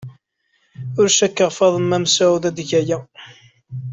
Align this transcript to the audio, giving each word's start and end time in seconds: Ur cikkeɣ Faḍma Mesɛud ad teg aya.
Ur 0.99 1.07
cikkeɣ 1.17 1.49
Faḍma 1.57 1.97
Mesɛud 2.03 2.43
ad 2.49 2.55
teg 2.57 2.71
aya. 2.79 2.99